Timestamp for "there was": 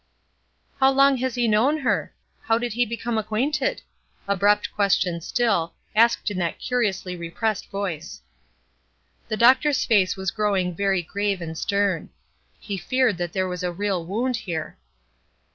13.33-13.61